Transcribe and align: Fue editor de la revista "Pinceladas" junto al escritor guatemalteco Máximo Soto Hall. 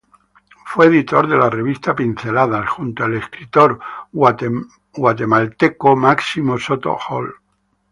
Fue 0.65 0.87
editor 0.87 1.27
de 1.27 1.37
la 1.37 1.47
revista 1.47 1.95
"Pinceladas" 1.95 2.67
junto 2.71 3.03
al 3.03 3.13
escritor 3.17 3.79
guatemalteco 4.11 5.95
Máximo 5.95 6.57
Soto 6.57 6.97
Hall. 7.07 7.35